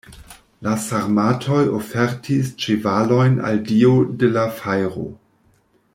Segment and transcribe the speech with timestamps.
[0.67, 3.93] La sarmatoj ofertis ĉevalojn al dio
[4.23, 5.07] de la fajro.